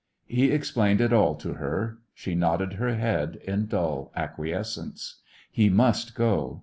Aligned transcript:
He 0.25 0.45
explained 0.49 0.99
it 0.99 1.13
all 1.13 1.35
to 1.35 1.53
her. 1.53 1.99
She 2.15 2.33
nodded 2.33 2.73
her 2.73 2.95
head 2.95 3.35
in 3.43 3.67
dull 3.67 4.11
acquiescence. 4.15 5.21
He 5.51 5.69
must 5.69 6.15
go. 6.15 6.59